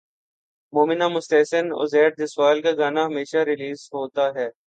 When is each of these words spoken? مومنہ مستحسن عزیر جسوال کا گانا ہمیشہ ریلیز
مومنہ 0.73 1.07
مستحسن 1.07 1.65
عزیر 1.73 2.09
جسوال 2.17 2.61
کا 2.61 2.71
گانا 2.77 3.05
ہمیشہ 3.05 3.37
ریلیز 3.47 3.89